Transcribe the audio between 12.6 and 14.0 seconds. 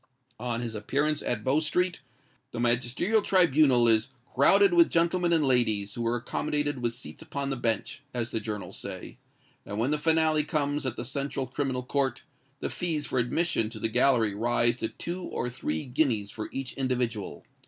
the fees for admission to the